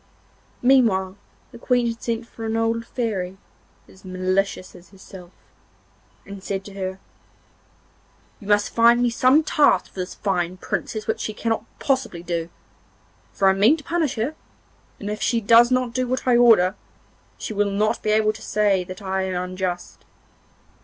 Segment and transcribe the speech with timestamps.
[0.63, 1.15] Meanwhile
[1.51, 3.37] the Queen had sent for an old Fairy,
[3.87, 5.29] as malicious as herself,
[6.25, 6.97] and said to her:
[8.39, 12.49] 'You must find me some task for this fine Princess which she cannot possibly do,
[13.31, 14.33] for I mean to punish her,
[14.99, 16.73] and if she does not do what I order,
[17.37, 20.03] she will not be able to say that I am unjust.